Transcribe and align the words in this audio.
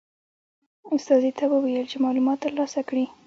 استازي 0.95 1.31
ته 1.37 1.43
وویل 1.53 1.83
چې 1.91 1.97
معلومات 2.05 2.37
ترلاسه 2.45 2.79
کړي. 2.89 3.05